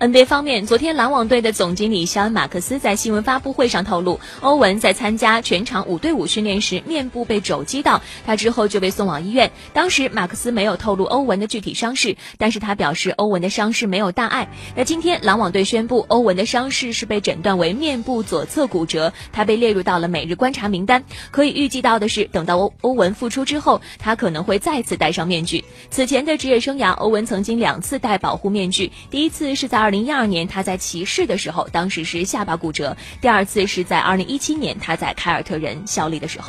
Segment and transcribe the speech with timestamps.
[0.00, 9.52] NBA 方面，昨天篮网队的总经理肖恩·马克思在新闻发布会上透露，欧文在参加全场五对五训练时面部被肘击到，他之后就被送往医院。
[9.74, 14.48] 当时马克思没有透露欧文的具体伤势，但是他表示欧文的伤势没有大碍。
[14.74, 21.04] 那今天篮网队宣布，欧文的伤势是被诊断为面部左侧骨折，他被列入到了每日观察名单。
[21.30, 25.62] 可以预计到的是，等到欧欧文复出之后，他可能会再次戴上面具。
[25.90, 29.89] 此前的职业生涯，欧文曾经两次戴保护面具，第一次是在二。
[29.90, 36.48] 二零一二年，他在骑士的时候，当时是下巴骨折；第二次是在二零一七年，他在凯尔特人效力的时候。